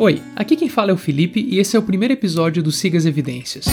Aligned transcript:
Oi, 0.00 0.22
aqui 0.36 0.54
quem 0.54 0.68
fala 0.68 0.92
é 0.92 0.94
o 0.94 0.96
Felipe 0.96 1.40
e 1.40 1.58
esse 1.58 1.74
é 1.74 1.78
o 1.78 1.82
primeiro 1.82 2.14
episódio 2.14 2.62
do 2.62 2.70
Siga 2.70 2.96
as 2.96 3.04
Evidências. 3.04 3.66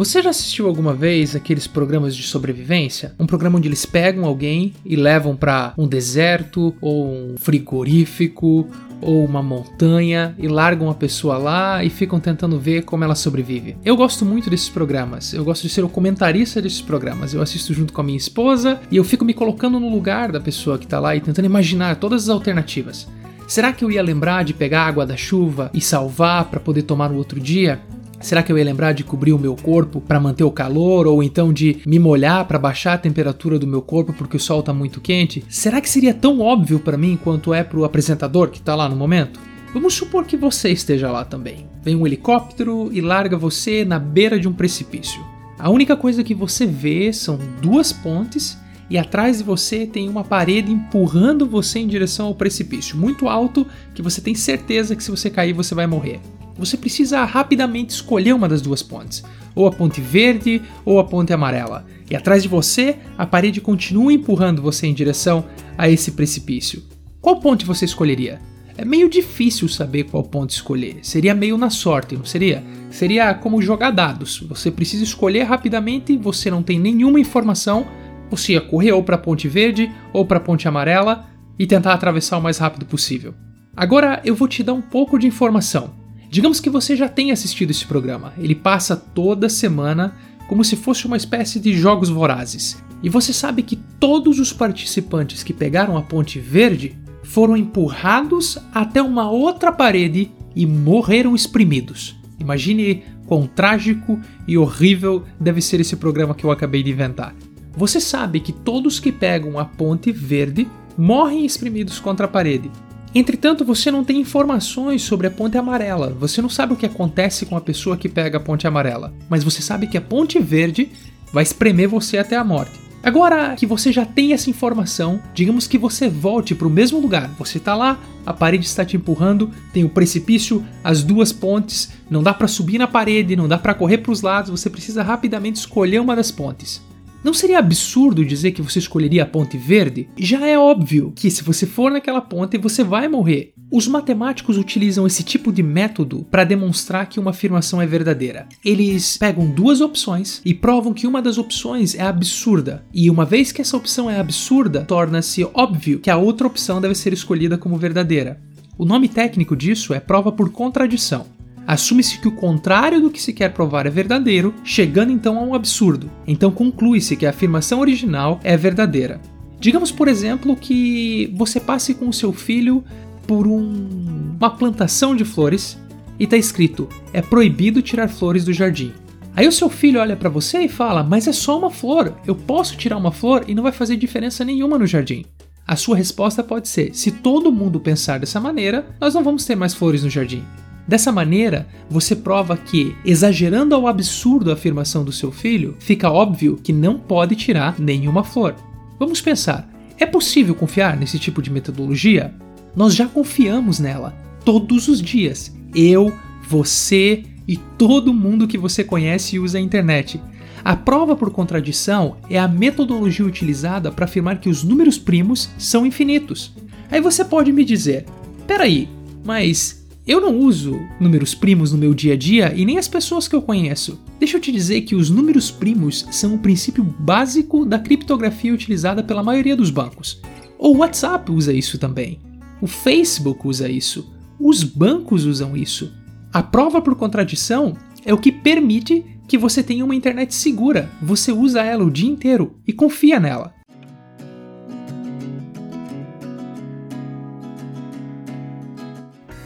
Você 0.00 0.22
já 0.22 0.30
assistiu 0.30 0.66
alguma 0.66 0.94
vez 0.94 1.36
aqueles 1.36 1.66
programas 1.66 2.16
de 2.16 2.22
sobrevivência? 2.22 3.14
Um 3.20 3.26
programa 3.26 3.58
onde 3.58 3.68
eles 3.68 3.84
pegam 3.84 4.24
alguém 4.24 4.72
e 4.82 4.96
levam 4.96 5.36
para 5.36 5.74
um 5.76 5.86
deserto 5.86 6.74
ou 6.80 7.06
um 7.06 7.34
frigorífico 7.36 8.66
ou 8.98 9.22
uma 9.22 9.42
montanha 9.42 10.34
e 10.38 10.48
largam 10.48 10.88
a 10.88 10.94
pessoa 10.94 11.36
lá 11.36 11.84
e 11.84 11.90
ficam 11.90 12.18
tentando 12.18 12.58
ver 12.58 12.84
como 12.84 13.04
ela 13.04 13.14
sobrevive. 13.14 13.76
Eu 13.84 13.94
gosto 13.94 14.24
muito 14.24 14.48
desses 14.48 14.70
programas. 14.70 15.34
Eu 15.34 15.44
gosto 15.44 15.64
de 15.64 15.68
ser 15.68 15.84
o 15.84 15.88
comentarista 15.90 16.62
desses 16.62 16.80
programas. 16.80 17.34
Eu 17.34 17.42
assisto 17.42 17.74
junto 17.74 17.92
com 17.92 18.00
a 18.00 18.04
minha 18.04 18.16
esposa 18.16 18.80
e 18.90 18.96
eu 18.96 19.04
fico 19.04 19.22
me 19.22 19.34
colocando 19.34 19.78
no 19.78 19.90
lugar 19.90 20.32
da 20.32 20.40
pessoa 20.40 20.78
que 20.78 20.86
tá 20.86 20.98
lá 20.98 21.14
e 21.14 21.20
tentando 21.20 21.44
imaginar 21.44 21.96
todas 21.96 22.22
as 22.22 22.28
alternativas. 22.30 23.06
Será 23.46 23.70
que 23.70 23.84
eu 23.84 23.90
ia 23.90 24.00
lembrar 24.00 24.44
de 24.44 24.54
pegar 24.54 24.86
água 24.86 25.04
da 25.04 25.16
chuva 25.16 25.70
e 25.74 25.80
salvar 25.80 26.44
para 26.46 26.60
poder 26.60 26.84
tomar 26.84 27.10
no 27.10 27.18
outro 27.18 27.38
dia? 27.38 27.80
Será 28.20 28.42
que 28.42 28.52
eu 28.52 28.58
ia 28.58 28.64
lembrar 28.64 28.92
de 28.92 29.02
cobrir 29.02 29.32
o 29.32 29.38
meu 29.38 29.56
corpo 29.56 29.98
para 29.98 30.20
manter 30.20 30.44
o 30.44 30.50
calor 30.50 31.06
ou 31.06 31.22
então 31.22 31.50
de 31.50 31.78
me 31.86 31.98
molhar 31.98 32.46
para 32.46 32.58
baixar 32.58 32.92
a 32.92 32.98
temperatura 32.98 33.58
do 33.58 33.66
meu 33.66 33.80
corpo 33.80 34.12
porque 34.12 34.36
o 34.36 34.40
sol 34.40 34.60
está 34.60 34.74
muito 34.74 35.00
quente? 35.00 35.42
Será 35.48 35.80
que 35.80 35.88
seria 35.88 36.12
tão 36.12 36.38
óbvio 36.38 36.78
para 36.78 36.98
mim 36.98 37.18
quanto 37.22 37.54
é 37.54 37.64
para 37.64 37.78
o 37.78 37.84
apresentador 37.84 38.50
que 38.50 38.58
está 38.58 38.74
lá 38.74 38.90
no 38.90 38.94
momento? 38.94 39.40
Vamos 39.72 39.94
supor 39.94 40.26
que 40.26 40.36
você 40.36 40.68
esteja 40.68 41.10
lá 41.10 41.24
também. 41.24 41.66
Vem 41.82 41.96
um 41.96 42.06
helicóptero 42.06 42.90
e 42.92 43.00
larga 43.00 43.38
você 43.38 43.86
na 43.86 43.98
beira 43.98 44.38
de 44.38 44.46
um 44.46 44.52
precipício. 44.52 45.24
A 45.58 45.70
única 45.70 45.96
coisa 45.96 46.22
que 46.22 46.34
você 46.34 46.66
vê 46.66 47.12
são 47.14 47.38
duas 47.62 47.90
pontes 47.90 48.58
e 48.90 48.98
atrás 48.98 49.38
de 49.38 49.44
você 49.44 49.86
tem 49.86 50.10
uma 50.10 50.24
parede 50.24 50.70
empurrando 50.70 51.46
você 51.46 51.78
em 51.78 51.86
direção 51.86 52.26
ao 52.26 52.34
precipício, 52.34 52.98
muito 52.98 53.28
alto 53.28 53.66
que 53.94 54.02
você 54.02 54.20
tem 54.20 54.34
certeza 54.34 54.94
que 54.94 55.02
se 55.02 55.10
você 55.10 55.30
cair 55.30 55.54
você 55.54 55.74
vai 55.74 55.86
morrer 55.86 56.20
você 56.60 56.76
precisa 56.76 57.24
rapidamente 57.24 57.90
escolher 57.90 58.34
uma 58.34 58.48
das 58.48 58.60
duas 58.60 58.82
pontes, 58.82 59.24
ou 59.54 59.66
a 59.66 59.72
ponte 59.72 60.00
verde 60.00 60.62
ou 60.84 61.00
a 61.00 61.04
ponte 61.04 61.32
amarela. 61.32 61.84
E 62.08 62.14
atrás 62.14 62.42
de 62.42 62.48
você, 62.48 62.96
a 63.16 63.26
parede 63.26 63.60
continua 63.60 64.12
empurrando 64.12 64.62
você 64.62 64.86
em 64.86 64.94
direção 64.94 65.44
a 65.76 65.88
esse 65.88 66.12
precipício. 66.12 66.82
Qual 67.20 67.40
ponte 67.40 67.66
você 67.66 67.84
escolheria? 67.84 68.40
É 68.76 68.84
meio 68.84 69.10
difícil 69.10 69.68
saber 69.68 70.04
qual 70.04 70.22
ponte 70.22 70.54
escolher. 70.54 70.98
Seria 71.02 71.34
meio 71.34 71.58
na 71.58 71.68
sorte, 71.68 72.16
não 72.16 72.24
seria? 72.24 72.64
Seria 72.90 73.34
como 73.34 73.60
jogar 73.60 73.90
dados. 73.90 74.40
Você 74.48 74.70
precisa 74.70 75.04
escolher 75.04 75.42
rapidamente, 75.42 76.16
você 76.16 76.50
não 76.50 76.62
tem 76.62 76.78
nenhuma 76.78 77.20
informação, 77.20 77.86
você 78.30 78.52
ia 78.52 78.60
correr 78.60 78.92
ou 78.92 79.02
para 79.02 79.16
a 79.16 79.18
ponte 79.18 79.48
verde 79.48 79.90
ou 80.12 80.24
para 80.24 80.38
a 80.38 80.40
ponte 80.40 80.66
amarela 80.66 81.26
e 81.58 81.66
tentar 81.66 81.92
atravessar 81.92 82.38
o 82.38 82.42
mais 82.42 82.56
rápido 82.56 82.86
possível. 82.86 83.34
Agora 83.76 84.20
eu 84.24 84.34
vou 84.34 84.48
te 84.48 84.62
dar 84.62 84.72
um 84.72 84.80
pouco 84.80 85.18
de 85.18 85.26
informação. 85.26 85.99
Digamos 86.30 86.60
que 86.60 86.70
você 86.70 86.94
já 86.94 87.08
tenha 87.08 87.32
assistido 87.32 87.72
esse 87.72 87.84
programa. 87.84 88.32
Ele 88.38 88.54
passa 88.54 88.94
toda 88.94 89.48
semana 89.48 90.14
como 90.48 90.64
se 90.64 90.76
fosse 90.76 91.04
uma 91.04 91.16
espécie 91.16 91.58
de 91.58 91.72
jogos 91.72 92.08
vorazes. 92.08 92.80
E 93.02 93.08
você 93.08 93.32
sabe 93.32 93.64
que 93.64 93.74
todos 93.74 94.38
os 94.38 94.52
participantes 94.52 95.42
que 95.42 95.52
pegaram 95.52 95.96
a 95.96 96.02
ponte 96.02 96.38
verde 96.38 96.96
foram 97.24 97.56
empurrados 97.56 98.56
até 98.72 99.02
uma 99.02 99.28
outra 99.28 99.72
parede 99.72 100.30
e 100.54 100.64
morreram 100.66 101.34
exprimidos. 101.34 102.16
Imagine 102.38 103.02
quão 103.26 103.46
trágico 103.46 104.18
e 104.46 104.56
horrível 104.56 105.24
deve 105.38 105.60
ser 105.60 105.80
esse 105.80 105.96
programa 105.96 106.34
que 106.34 106.44
eu 106.44 106.52
acabei 106.52 106.82
de 106.82 106.90
inventar. 106.90 107.34
Você 107.76 108.00
sabe 108.00 108.38
que 108.38 108.52
todos 108.52 109.00
que 109.00 109.10
pegam 109.10 109.58
a 109.58 109.64
ponte 109.64 110.12
verde 110.12 110.68
morrem 110.96 111.44
exprimidos 111.44 111.98
contra 111.98 112.26
a 112.26 112.28
parede, 112.28 112.70
Entretanto, 113.12 113.64
você 113.64 113.90
não 113.90 114.04
tem 114.04 114.20
informações 114.20 115.02
sobre 115.02 115.26
a 115.26 115.30
ponte 115.30 115.58
amarela. 115.58 116.14
Você 116.20 116.40
não 116.40 116.48
sabe 116.48 116.74
o 116.74 116.76
que 116.76 116.86
acontece 116.86 117.44
com 117.44 117.56
a 117.56 117.60
pessoa 117.60 117.96
que 117.96 118.08
pega 118.08 118.38
a 118.38 118.40
ponte 118.40 118.66
amarela, 118.66 119.12
mas 119.28 119.42
você 119.42 119.60
sabe 119.60 119.88
que 119.88 119.98
a 119.98 120.00
ponte 120.00 120.38
verde 120.38 120.90
vai 121.32 121.42
espremer 121.42 121.88
você 121.88 122.18
até 122.18 122.36
a 122.36 122.44
morte. 122.44 122.78
Agora 123.02 123.56
que 123.56 123.66
você 123.66 123.90
já 123.90 124.04
tem 124.04 124.32
essa 124.32 124.50
informação, 124.50 125.20
digamos 125.32 125.66
que 125.66 125.78
você 125.78 126.08
volte 126.08 126.54
para 126.54 126.66
o 126.68 126.70
mesmo 126.70 127.00
lugar. 127.00 127.30
Você 127.38 127.56
está 127.56 127.74
lá, 127.74 127.98
a 128.26 128.32
parede 128.32 128.66
está 128.66 128.84
te 128.84 128.96
empurrando, 128.96 129.50
tem 129.72 129.84
o 129.84 129.88
precipício, 129.88 130.64
as 130.84 131.02
duas 131.02 131.32
pontes, 131.32 131.92
não 132.10 132.22
dá 132.22 132.34
para 132.34 132.46
subir 132.46 132.78
na 132.78 132.86
parede, 132.86 133.34
não 133.34 133.48
dá 133.48 133.56
para 133.56 133.74
correr 133.74 133.98
para 133.98 134.12
os 134.12 134.20
lados, 134.20 134.50
você 134.50 134.68
precisa 134.68 135.02
rapidamente 135.02 135.58
escolher 135.58 135.98
uma 135.98 136.14
das 136.14 136.30
pontes. 136.30 136.82
Não 137.22 137.34
seria 137.34 137.58
absurdo 137.58 138.24
dizer 138.24 138.52
que 138.52 138.62
você 138.62 138.78
escolheria 138.78 139.24
a 139.24 139.26
ponte 139.26 139.58
verde? 139.58 140.08
Já 140.16 140.46
é 140.46 140.58
óbvio 140.58 141.12
que 141.14 141.30
se 141.30 141.44
você 141.44 141.66
for 141.66 141.92
naquela 141.92 142.22
ponte 142.22 142.56
você 142.56 142.82
vai 142.82 143.08
morrer. 143.08 143.52
Os 143.70 143.86
matemáticos 143.86 144.56
utilizam 144.56 145.06
esse 145.06 145.22
tipo 145.22 145.52
de 145.52 145.62
método 145.62 146.26
para 146.30 146.44
demonstrar 146.44 147.06
que 147.06 147.20
uma 147.20 147.30
afirmação 147.30 147.80
é 147.80 147.86
verdadeira. 147.86 148.48
Eles 148.64 149.18
pegam 149.18 149.50
duas 149.50 149.82
opções 149.82 150.40
e 150.46 150.54
provam 150.54 150.94
que 150.94 151.06
uma 151.06 151.20
das 151.20 151.36
opções 151.36 151.94
é 151.94 152.02
absurda. 152.02 152.86
E 152.92 153.10
uma 153.10 153.26
vez 153.26 153.52
que 153.52 153.60
essa 153.60 153.76
opção 153.76 154.10
é 154.10 154.18
absurda, 154.18 154.86
torna-se 154.86 155.44
óbvio 155.52 156.00
que 156.00 156.10
a 156.10 156.16
outra 156.16 156.46
opção 156.46 156.80
deve 156.80 156.94
ser 156.94 157.12
escolhida 157.12 157.58
como 157.58 157.76
verdadeira. 157.76 158.40
O 158.78 158.86
nome 158.86 159.10
técnico 159.10 159.54
disso 159.54 159.92
é 159.92 160.00
prova 160.00 160.32
por 160.32 160.50
contradição. 160.50 161.26
Assume-se 161.70 162.18
que 162.18 162.26
o 162.26 162.32
contrário 162.32 163.00
do 163.00 163.08
que 163.08 163.22
se 163.22 163.32
quer 163.32 163.52
provar 163.52 163.86
é 163.86 163.90
verdadeiro, 163.90 164.52
chegando 164.64 165.12
então 165.12 165.38
a 165.38 165.40
um 165.40 165.54
absurdo. 165.54 166.10
Então 166.26 166.50
conclui-se 166.50 167.14
que 167.14 167.24
a 167.24 167.30
afirmação 167.30 167.78
original 167.78 168.40
é 168.42 168.56
verdadeira. 168.56 169.20
Digamos, 169.60 169.92
por 169.92 170.08
exemplo, 170.08 170.56
que 170.56 171.32
você 171.36 171.60
passe 171.60 171.94
com 171.94 172.08
o 172.08 172.12
seu 172.12 172.32
filho 172.32 172.82
por 173.24 173.46
um, 173.46 174.34
uma 174.36 174.50
plantação 174.50 175.14
de 175.14 175.24
flores 175.24 175.78
e 176.18 176.24
está 176.24 176.36
escrito: 176.36 176.88
é 177.12 177.22
proibido 177.22 177.80
tirar 177.80 178.08
flores 178.08 178.44
do 178.44 178.52
jardim. 178.52 178.92
Aí 179.36 179.46
o 179.46 179.52
seu 179.52 179.70
filho 179.70 180.00
olha 180.00 180.16
para 180.16 180.28
você 180.28 180.62
e 180.62 180.68
fala: 180.68 181.04
Mas 181.04 181.28
é 181.28 181.32
só 181.32 181.56
uma 181.56 181.70
flor, 181.70 182.16
eu 182.26 182.34
posso 182.34 182.76
tirar 182.76 182.96
uma 182.96 183.12
flor 183.12 183.44
e 183.46 183.54
não 183.54 183.62
vai 183.62 183.70
fazer 183.70 183.94
diferença 183.96 184.44
nenhuma 184.44 184.76
no 184.76 184.88
jardim. 184.88 185.24
A 185.64 185.76
sua 185.76 185.96
resposta 185.96 186.42
pode 186.42 186.66
ser: 186.66 186.92
se 186.96 187.12
todo 187.12 187.52
mundo 187.52 187.78
pensar 187.78 188.18
dessa 188.18 188.40
maneira, 188.40 188.88
nós 189.00 189.14
não 189.14 189.22
vamos 189.22 189.44
ter 189.44 189.54
mais 189.54 189.72
flores 189.72 190.02
no 190.02 190.10
jardim. 190.10 190.42
Dessa 190.86 191.12
maneira, 191.12 191.68
você 191.88 192.16
prova 192.16 192.56
que, 192.56 192.96
exagerando 193.04 193.74
ao 193.74 193.86
absurdo 193.86 194.50
a 194.50 194.54
afirmação 194.54 195.04
do 195.04 195.12
seu 195.12 195.30
filho, 195.30 195.76
fica 195.78 196.10
óbvio 196.10 196.58
que 196.62 196.72
não 196.72 196.98
pode 196.98 197.36
tirar 197.36 197.78
nenhuma 197.78 198.24
flor. 198.24 198.56
Vamos 198.98 199.20
pensar: 199.20 199.70
é 199.98 200.06
possível 200.06 200.54
confiar 200.54 200.96
nesse 200.96 201.18
tipo 201.18 201.40
de 201.40 201.50
metodologia? 201.50 202.34
Nós 202.74 202.94
já 202.94 203.06
confiamos 203.06 203.78
nela 203.78 204.14
todos 204.44 204.88
os 204.88 205.00
dias. 205.00 205.54
Eu, 205.74 206.12
você 206.48 207.24
e 207.46 207.56
todo 207.56 208.14
mundo 208.14 208.48
que 208.48 208.58
você 208.58 208.82
conhece 208.82 209.36
e 209.36 209.38
usa 209.38 209.58
a 209.58 209.60
internet. 209.60 210.20
A 210.64 210.76
prova 210.76 211.16
por 211.16 211.30
contradição 211.30 212.16
é 212.28 212.38
a 212.38 212.46
metodologia 212.46 213.24
utilizada 213.24 213.90
para 213.90 214.04
afirmar 214.04 214.40
que 214.40 214.48
os 214.48 214.62
números 214.62 214.98
primos 214.98 215.50
são 215.58 215.86
infinitos. 215.86 216.52
Aí 216.90 217.00
você 217.00 217.24
pode 217.24 217.52
me 217.52 217.64
dizer: 217.64 218.04
peraí, 218.46 218.88
mas 219.24 219.79
eu 220.10 220.20
não 220.20 220.40
uso 220.40 220.88
números 220.98 221.36
primos 221.36 221.70
no 221.70 221.78
meu 221.78 221.94
dia 221.94 222.14
a 222.14 222.16
dia 222.16 222.52
e 222.56 222.64
nem 222.64 222.78
as 222.78 222.88
pessoas 222.88 223.28
que 223.28 223.36
eu 223.36 223.40
conheço. 223.40 223.96
Deixa 224.18 224.36
eu 224.36 224.40
te 224.40 224.50
dizer 224.50 224.80
que 224.80 224.96
os 224.96 225.08
números 225.08 225.52
primos 225.52 226.04
são 226.10 226.34
o 226.34 226.38
princípio 226.38 226.82
básico 226.82 227.64
da 227.64 227.78
criptografia 227.78 228.52
utilizada 228.52 229.04
pela 229.04 229.22
maioria 229.22 229.54
dos 229.54 229.70
bancos. 229.70 230.20
O 230.58 230.78
WhatsApp 230.78 231.30
usa 231.30 231.52
isso 231.52 231.78
também. 231.78 232.18
O 232.60 232.66
Facebook 232.66 233.46
usa 233.46 233.70
isso. 233.70 234.12
Os 234.40 234.64
bancos 234.64 235.26
usam 235.26 235.56
isso. 235.56 235.92
A 236.32 236.42
prova 236.42 236.82
por 236.82 236.96
contradição 236.96 237.76
é 238.04 238.12
o 238.12 238.18
que 238.18 238.32
permite 238.32 239.04
que 239.28 239.38
você 239.38 239.62
tenha 239.62 239.84
uma 239.84 239.94
internet 239.94 240.34
segura. 240.34 240.90
Você 241.00 241.30
usa 241.30 241.62
ela 241.62 241.84
o 241.84 241.90
dia 241.90 242.10
inteiro 242.10 242.56
e 242.66 242.72
confia 242.72 243.20
nela. 243.20 243.54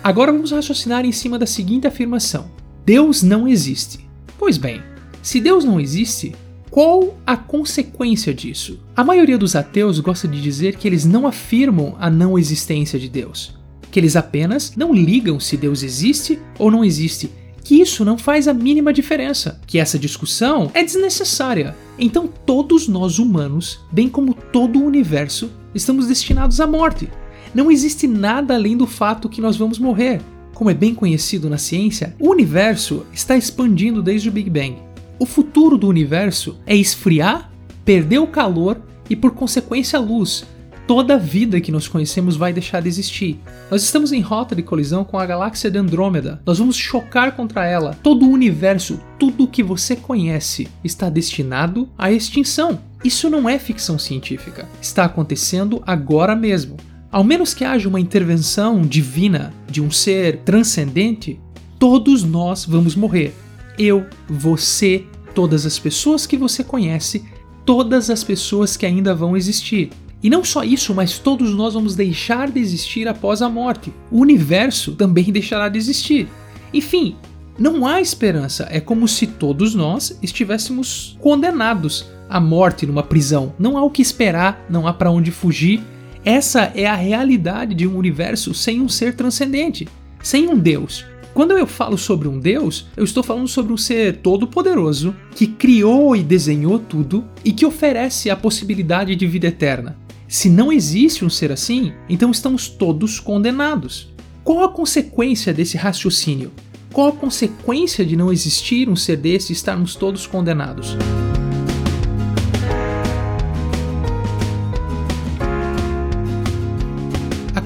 Agora 0.05 0.31
vamos 0.31 0.51
raciocinar 0.51 1.06
em 1.06 1.12
cima 1.12 1.39
da 1.39 1.47
seguinte 1.47 1.87
afirmação: 1.87 2.51
Deus 2.85 3.23
não 3.23 3.49
existe. 3.49 4.06
Pois 4.39 4.59
bem, 4.59 4.83
se 5.23 5.41
Deus 5.41 5.65
não 5.65 5.81
existe, 5.81 6.35
qual 6.71 7.17
a 7.27 7.39
consequência 7.39 8.35
disso? 8.35 8.79
A 8.95 9.03
maioria 9.03 9.39
dos 9.39 9.56
ateus 9.56 9.99
gosta 10.01 10.29
de 10.29 10.43
dizer 10.43 10.77
que 10.77 10.87
eles 10.87 11.06
não 11.06 11.27
afirmam 11.27 11.97
a 11.99 12.11
não 12.11 12.39
existência 12.39 12.99
de 12.99 13.09
Deus, 13.09 13.56
que 13.91 13.99
eles 13.99 14.15
apenas 14.15 14.75
não 14.77 14.93
ligam 14.93 15.41
se 15.41 15.56
Deus 15.56 15.83
existe 15.83 16.39
ou 16.59 16.71
não 16.71 16.85
existe, 16.85 17.31
que 17.62 17.81
isso 17.81 18.05
não 18.05 18.19
faz 18.19 18.47
a 18.47 18.53
mínima 18.53 18.93
diferença, 18.93 19.59
que 19.67 19.79
essa 19.79 19.99
discussão 19.99 20.71
é 20.75 20.85
desnecessária. 20.85 21.75
Então 21.99 22.29
todos 22.45 22.89
nós 22.89 23.19
humanos, 23.19 23.81
bem 23.91 24.11
como 24.11 24.35
todo 24.35 24.79
o 24.79 24.85
universo, 24.85 25.50
estamos 25.75 26.09
destinados 26.09 26.61
à 26.61 26.67
morte. 26.67 27.09
Não 27.55 27.71
existe 27.71 28.09
nada 28.09 28.55
além 28.55 28.77
do 28.77 28.87
fato 28.87 29.29
que 29.29 29.41
nós 29.41 29.56
vamos 29.56 29.79
morrer. 29.79 30.21
Como 30.53 30.71
é 30.71 30.75
bem 30.75 30.95
conhecido 30.95 31.49
na 31.49 31.56
ciência, 31.56 32.15
o 32.19 32.31
universo 32.31 33.06
está 33.12 33.37
expandindo 33.37 34.03
desde 34.03 34.29
o 34.29 34.33
Big 34.33 34.51
Bang. 34.51 34.77
O 35.19 35.27
futuro 35.27 35.79
do 35.79 35.89
universo 35.89 36.59
é 36.67 36.75
esfriar, 36.75 37.51
perder 37.85 38.19
o 38.19 38.27
calor 38.27 38.81
e, 39.09 39.15
por 39.15 39.33
consequência, 39.33 39.99
a 39.99 40.03
luz. 40.03 40.45
toda 40.87 41.15
a 41.15 41.19
vida 41.19 41.61
que 41.61 41.73
nós 41.73 41.89
conhecemos 41.89 42.37
vai 42.37 42.53
deixar 42.53 42.81
de 42.81 42.89
existir. 42.89 43.39
Nós 43.71 43.83
estamos 43.83 44.12
em 44.12 44.21
rota 44.21 44.55
de 44.55 44.62
colisão 44.62 45.05
com 45.05 45.19
a 45.19 45.27
galáxia 45.27 45.71
de 45.71 45.79
Andrômeda. 45.79 46.41
Nós 46.47 46.59
vamos 46.59 46.77
chocar 46.77 47.33
contra 47.33 47.67
ela. 47.67 47.97
Todo 48.03 48.27
o 48.27 48.31
universo, 48.31 49.00
tudo 49.19 49.49
que 49.49 49.62
você 49.62 49.97
conhece, 49.97 50.69
está 50.83 51.09
destinado 51.09 51.89
à 51.97 52.12
extinção. 52.12 52.81
Isso 53.03 53.29
não 53.29 53.49
é 53.49 53.59
ficção 53.59 53.99
científica. 53.99 54.69
Está 54.81 55.05
acontecendo 55.05 55.83
agora 55.87 56.35
mesmo. 56.35 56.77
Ao 57.14 57.22
menos 57.22 57.55
que 57.55 57.64
haja 57.64 57.88
uma 57.88 58.00
intervenção 58.00 58.82
divina 58.82 59.55
de 59.70 59.81
um 59.81 59.88
ser 59.88 60.38
transcendente, 60.38 61.38
todos 61.78 62.25
nós 62.25 62.64
vamos 62.64 62.96
morrer. 62.96 63.32
Eu, 63.78 64.05
você, 64.28 65.05
todas 65.32 65.64
as 65.64 65.78
pessoas 65.78 66.26
que 66.26 66.37
você 66.37 66.64
conhece, 66.64 67.25
todas 67.64 68.11
as 68.11 68.25
pessoas 68.25 68.76
que 68.76 68.84
ainda 68.84 69.14
vão 69.14 69.37
existir. 69.37 69.90
E 70.25 70.28
não 70.28 70.43
só 70.43 70.64
isso, 70.64 70.93
mas 70.93 71.16
todos 71.16 71.55
nós 71.55 71.75
vamos 71.75 71.94
deixar 71.94 72.50
de 72.50 72.58
existir 72.58 73.06
após 73.06 73.43
a 73.43 73.49
morte. 73.49 73.94
O 74.11 74.19
universo 74.19 74.96
também 74.96 75.31
deixará 75.31 75.69
de 75.69 75.78
existir. 75.78 76.26
Enfim, 76.72 77.14
não 77.56 77.87
há 77.87 78.00
esperança. 78.00 78.66
É 78.72 78.81
como 78.81 79.06
se 79.06 79.28
todos 79.28 79.72
nós 79.72 80.19
estivéssemos 80.20 81.16
condenados 81.20 82.06
à 82.28 82.40
morte 82.40 82.84
numa 82.87 83.05
prisão. 83.05 83.55
Não 83.56 83.78
há 83.78 83.84
o 83.84 83.90
que 83.90 84.02
esperar, 84.02 84.66
não 84.69 84.88
há 84.88 84.93
para 84.93 85.12
onde 85.12 85.31
fugir. 85.31 85.81
Essa 86.25 86.73
é 86.75 86.87
a 86.87 86.94
realidade 86.94 87.75
de 87.75 87.87
um 87.87 87.99
universo 87.99 88.55
sem 88.55 88.81
um 88.81 88.88
ser 88.88 89.15
transcendente, 89.15 89.87
sem 90.23 90.49
um 90.49 90.59
Deus. 90.59 91.05
Quando 91.35 91.53
eu 91.53 91.67
falo 91.67 91.99
sobre 91.99 92.26
um 92.29 92.38
Deus, 92.38 92.87
eu 92.97 93.05
estou 93.05 93.23
falando 93.23 93.47
sobre 93.47 93.75
um 93.75 93.76
ser 93.76 94.19
todo-poderoso 94.23 95.15
que 95.35 95.47
criou 95.47 96.17
e 96.17 96.23
desenhou 96.23 96.79
tudo 96.79 97.26
e 97.44 97.53
que 97.53 97.67
oferece 97.67 98.31
a 98.31 98.37
possibilidade 98.37 99.15
de 99.15 99.26
vida 99.26 99.49
eterna. 99.49 99.99
Se 100.26 100.49
não 100.49 100.73
existe 100.73 101.26
um 101.26 101.29
ser 101.29 101.53
assim, 101.53 101.93
então 102.09 102.31
estamos 102.31 102.69
todos 102.69 103.21
condenados. 103.21 104.11
Qual 104.43 104.65
a 104.65 104.69
consequência 104.71 105.53
desse 105.53 105.76
raciocínio? 105.76 106.53
Qual 106.91 107.09
a 107.09 107.12
consequência 107.12 108.03
de 108.03 108.17
não 108.17 108.32
existir 108.32 108.88
um 108.88 108.97
ser 108.97 109.19
desse 109.19 109.53
e 109.53 109.55
estarmos 109.55 109.94
todos 109.94 110.26
condenados? 110.26 110.97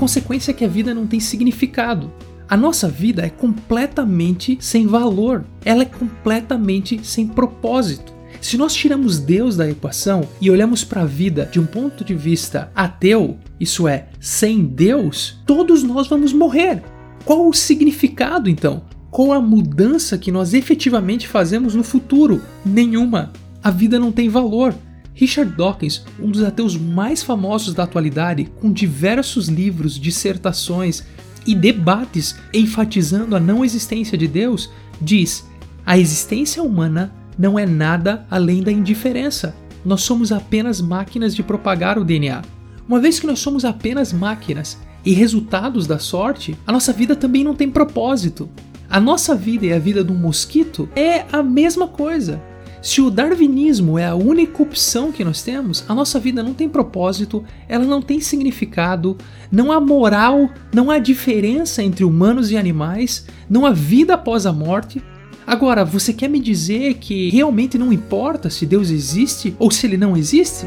Consequência 0.08 0.52
é 0.52 0.54
que 0.54 0.64
a 0.64 0.68
vida 0.68 0.94
não 0.94 1.06
tem 1.06 1.20
significado. 1.20 2.10
A 2.48 2.56
nossa 2.56 2.88
vida 2.88 3.26
é 3.26 3.28
completamente 3.28 4.56
sem 4.58 4.86
valor, 4.86 5.44
ela 5.62 5.82
é 5.82 5.84
completamente 5.84 6.98
sem 7.06 7.26
propósito. 7.26 8.14
Se 8.40 8.56
nós 8.56 8.72
tiramos 8.72 9.18
Deus 9.18 9.54
da 9.54 9.68
equação 9.68 10.26
e 10.40 10.50
olhamos 10.50 10.82
para 10.82 11.02
a 11.02 11.04
vida 11.04 11.46
de 11.52 11.60
um 11.60 11.66
ponto 11.66 12.02
de 12.02 12.14
vista 12.14 12.72
ateu, 12.74 13.36
isso 13.60 13.86
é, 13.86 14.08
sem 14.18 14.64
Deus, 14.64 15.42
todos 15.44 15.82
nós 15.82 16.08
vamos 16.08 16.32
morrer. 16.32 16.82
Qual 17.22 17.46
o 17.46 17.52
significado 17.52 18.48
então? 18.48 18.84
Qual 19.10 19.30
a 19.30 19.42
mudança 19.42 20.16
que 20.16 20.32
nós 20.32 20.54
efetivamente 20.54 21.28
fazemos 21.28 21.74
no 21.74 21.84
futuro? 21.84 22.40
Nenhuma. 22.64 23.30
A 23.62 23.70
vida 23.70 23.98
não 24.00 24.10
tem 24.10 24.30
valor. 24.30 24.74
Richard 25.18 25.56
Dawkins, 25.56 26.04
um 26.20 26.30
dos 26.30 26.44
ateus 26.44 26.76
mais 26.76 27.24
famosos 27.24 27.74
da 27.74 27.82
atualidade, 27.82 28.48
com 28.60 28.72
diversos 28.72 29.48
livros, 29.48 29.98
dissertações, 29.98 31.02
e 31.44 31.56
debates 31.56 32.36
enfatizando 32.54 33.34
a 33.34 33.40
não 33.40 33.64
existência 33.64 34.16
de 34.16 34.28
Deus, 34.28 34.70
diz: 35.00 35.44
a 35.84 35.98
existência 35.98 36.62
humana 36.62 37.12
não 37.36 37.58
é 37.58 37.66
nada 37.66 38.26
além 38.30 38.62
da 38.62 38.70
indiferença. 38.70 39.56
Nós 39.84 40.02
somos 40.02 40.30
apenas 40.30 40.80
máquinas 40.80 41.34
de 41.34 41.42
propagar 41.42 41.98
o 41.98 42.04
DNA. 42.04 42.42
Uma 42.86 43.00
vez 43.00 43.18
que 43.18 43.26
nós 43.26 43.40
somos 43.40 43.64
apenas 43.64 44.12
máquinas 44.12 44.78
e 45.04 45.12
resultados 45.12 45.84
da 45.84 45.98
sorte, 45.98 46.56
a 46.64 46.70
nossa 46.70 46.92
vida 46.92 47.16
também 47.16 47.42
não 47.42 47.56
tem 47.56 47.68
propósito. 47.68 48.48
A 48.88 49.00
nossa 49.00 49.34
vida 49.34 49.66
e 49.66 49.72
a 49.72 49.78
vida 49.80 50.04
de 50.04 50.12
um 50.12 50.16
mosquito 50.16 50.88
é 50.94 51.24
a 51.32 51.42
mesma 51.42 51.88
coisa. 51.88 52.40
Se 52.80 53.00
o 53.00 53.10
darwinismo 53.10 53.98
é 53.98 54.06
a 54.06 54.14
única 54.14 54.62
opção 54.62 55.10
que 55.10 55.24
nós 55.24 55.42
temos, 55.42 55.84
a 55.88 55.94
nossa 55.94 56.20
vida 56.20 56.42
não 56.42 56.54
tem 56.54 56.68
propósito, 56.68 57.44
ela 57.68 57.84
não 57.84 58.00
tem 58.00 58.20
significado, 58.20 59.16
não 59.50 59.72
há 59.72 59.80
moral, 59.80 60.48
não 60.72 60.90
há 60.90 60.98
diferença 60.98 61.82
entre 61.82 62.04
humanos 62.04 62.50
e 62.50 62.56
animais, 62.56 63.26
não 63.50 63.66
há 63.66 63.72
vida 63.72 64.14
após 64.14 64.46
a 64.46 64.52
morte. 64.52 65.02
Agora, 65.46 65.84
você 65.84 66.12
quer 66.12 66.28
me 66.28 66.38
dizer 66.38 66.94
que 66.94 67.30
realmente 67.30 67.76
não 67.78 67.92
importa 67.92 68.48
se 68.48 68.64
Deus 68.64 68.90
existe 68.90 69.54
ou 69.58 69.70
se 69.70 69.86
ele 69.86 69.96
não 69.96 70.16
existe? 70.16 70.66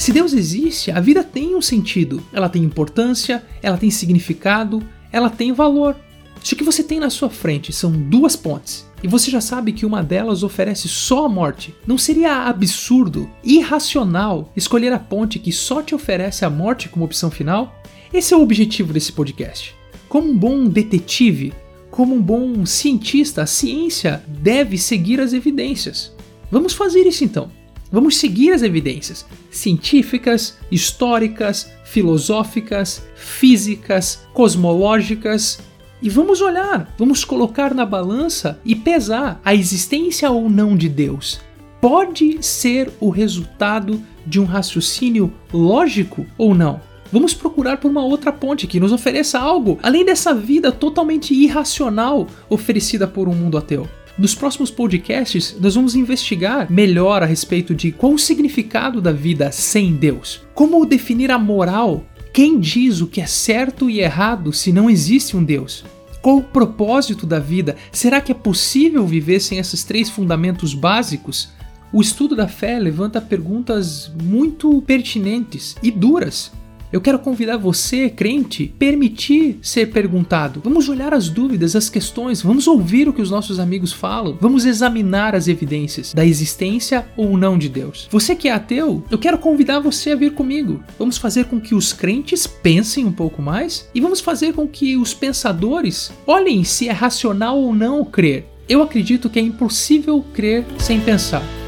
Se 0.00 0.14
Deus 0.14 0.32
existe, 0.32 0.90
a 0.90 0.98
vida 0.98 1.22
tem 1.22 1.54
um 1.54 1.60
sentido, 1.60 2.22
ela 2.32 2.48
tem 2.48 2.64
importância, 2.64 3.44
ela 3.62 3.76
tem 3.76 3.90
significado, 3.90 4.82
ela 5.12 5.28
tem 5.28 5.52
valor. 5.52 5.94
Se 6.42 6.54
o 6.54 6.56
que 6.56 6.64
você 6.64 6.82
tem 6.82 6.98
na 6.98 7.10
sua 7.10 7.28
frente 7.28 7.70
são 7.70 7.92
duas 7.92 8.34
pontes 8.34 8.88
e 9.02 9.06
você 9.06 9.30
já 9.30 9.42
sabe 9.42 9.74
que 9.74 9.84
uma 9.84 10.02
delas 10.02 10.42
oferece 10.42 10.88
só 10.88 11.26
a 11.26 11.28
morte, 11.28 11.74
não 11.86 11.98
seria 11.98 12.46
absurdo, 12.46 13.28
irracional 13.44 14.50
escolher 14.56 14.90
a 14.90 14.98
ponte 14.98 15.38
que 15.38 15.52
só 15.52 15.82
te 15.82 15.94
oferece 15.94 16.46
a 16.46 16.50
morte 16.50 16.88
como 16.88 17.04
opção 17.04 17.30
final? 17.30 17.78
Esse 18.10 18.32
é 18.32 18.36
o 18.38 18.42
objetivo 18.42 18.94
desse 18.94 19.12
podcast. 19.12 19.76
Como 20.08 20.30
um 20.30 20.38
bom 20.38 20.64
detetive, 20.64 21.52
como 21.90 22.14
um 22.14 22.22
bom 22.22 22.64
cientista, 22.64 23.42
a 23.42 23.46
ciência 23.46 24.24
deve 24.26 24.78
seguir 24.78 25.20
as 25.20 25.34
evidências. 25.34 26.16
Vamos 26.50 26.72
fazer 26.72 27.06
isso 27.06 27.22
então. 27.22 27.59
Vamos 27.92 28.18
seguir 28.18 28.52
as 28.52 28.62
evidências 28.62 29.26
científicas, 29.50 30.56
históricas, 30.70 31.70
filosóficas, 31.84 33.02
físicas, 33.16 34.26
cosmológicas 34.32 35.60
e 36.00 36.08
vamos 36.08 36.40
olhar, 36.40 36.94
vamos 36.96 37.24
colocar 37.24 37.74
na 37.74 37.84
balança 37.84 38.60
e 38.64 38.74
pesar 38.74 39.40
a 39.44 39.54
existência 39.54 40.30
ou 40.30 40.48
não 40.48 40.76
de 40.76 40.88
Deus. 40.88 41.40
Pode 41.80 42.42
ser 42.42 42.90
o 43.00 43.10
resultado 43.10 44.00
de 44.26 44.38
um 44.38 44.44
raciocínio 44.44 45.32
lógico 45.52 46.26
ou 46.38 46.54
não? 46.54 46.80
Vamos 47.12 47.34
procurar 47.34 47.78
por 47.78 47.90
uma 47.90 48.04
outra 48.04 48.32
ponte 48.32 48.68
que 48.68 48.78
nos 48.78 48.92
ofereça 48.92 49.38
algo 49.38 49.78
além 49.82 50.04
dessa 50.04 50.32
vida 50.32 50.70
totalmente 50.70 51.34
irracional 51.34 52.28
oferecida 52.48 53.08
por 53.08 53.28
um 53.28 53.34
mundo 53.34 53.58
ateu. 53.58 53.88
Nos 54.20 54.34
próximos 54.34 54.70
podcasts, 54.70 55.56
nós 55.58 55.74
vamos 55.74 55.94
investigar 55.94 56.70
melhor 56.70 57.22
a 57.22 57.26
respeito 57.26 57.74
de 57.74 57.90
qual 57.90 58.12
o 58.12 58.18
significado 58.18 59.00
da 59.00 59.12
vida 59.12 59.50
sem 59.50 59.94
Deus, 59.94 60.42
como 60.52 60.84
definir 60.84 61.30
a 61.30 61.38
moral, 61.38 62.04
quem 62.30 62.60
diz 62.60 63.00
o 63.00 63.06
que 63.06 63.22
é 63.22 63.26
certo 63.26 63.88
e 63.88 64.00
errado 64.00 64.52
se 64.52 64.72
não 64.72 64.90
existe 64.90 65.38
um 65.38 65.42
Deus. 65.42 65.86
Qual 66.20 66.36
o 66.36 66.42
propósito 66.42 67.26
da 67.26 67.38
vida? 67.38 67.76
Será 67.90 68.20
que 68.20 68.30
é 68.30 68.34
possível 68.34 69.06
viver 69.06 69.40
sem 69.40 69.56
esses 69.56 69.84
três 69.84 70.10
fundamentos 70.10 70.74
básicos? 70.74 71.48
O 71.90 72.02
estudo 72.02 72.36
da 72.36 72.46
fé 72.46 72.78
levanta 72.78 73.22
perguntas 73.22 74.12
muito 74.22 74.82
pertinentes 74.82 75.76
e 75.82 75.90
duras. 75.90 76.52
Eu 76.92 77.00
quero 77.00 77.20
convidar 77.20 77.56
você, 77.56 78.10
crente, 78.10 78.74
permitir 78.76 79.60
ser 79.62 79.92
perguntado. 79.92 80.60
Vamos 80.64 80.88
olhar 80.88 81.14
as 81.14 81.28
dúvidas, 81.28 81.76
as 81.76 81.88
questões, 81.88 82.42
vamos 82.42 82.66
ouvir 82.66 83.08
o 83.08 83.12
que 83.12 83.22
os 83.22 83.30
nossos 83.30 83.60
amigos 83.60 83.92
falam, 83.92 84.36
vamos 84.40 84.64
examinar 84.64 85.36
as 85.36 85.46
evidências 85.46 86.12
da 86.12 86.24
existência 86.26 87.06
ou 87.16 87.36
não 87.36 87.56
de 87.56 87.68
Deus. 87.68 88.08
Você 88.10 88.34
que 88.34 88.48
é 88.48 88.52
ateu, 88.52 89.04
eu 89.08 89.18
quero 89.18 89.38
convidar 89.38 89.78
você 89.78 90.10
a 90.10 90.16
vir 90.16 90.34
comigo. 90.34 90.82
Vamos 90.98 91.16
fazer 91.16 91.44
com 91.44 91.60
que 91.60 91.76
os 91.76 91.92
crentes 91.92 92.46
pensem 92.46 93.04
um 93.04 93.12
pouco 93.12 93.40
mais 93.40 93.88
e 93.94 94.00
vamos 94.00 94.20
fazer 94.20 94.52
com 94.52 94.66
que 94.66 94.96
os 94.96 95.14
pensadores 95.14 96.12
olhem 96.26 96.64
se 96.64 96.88
é 96.88 96.92
racional 96.92 97.56
ou 97.56 97.72
não 97.72 98.04
crer. 98.04 98.46
Eu 98.68 98.82
acredito 98.82 99.30
que 99.30 99.38
é 99.38 99.42
impossível 99.42 100.24
crer 100.32 100.64
sem 100.78 101.00
pensar. 101.00 101.59